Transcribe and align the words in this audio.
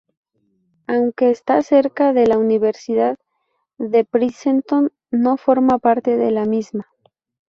Aunque 0.87 1.29
está 1.29 1.61
cerca 1.61 2.11
de 2.11 2.25
la 2.25 2.39
Universidad 2.39 3.19
de 3.77 4.03
Princeton, 4.03 4.91
no 5.11 5.37
forma 5.37 5.77
parte 5.77 6.17
de 6.17 6.31
la 6.31 6.45
misma. 6.45 6.87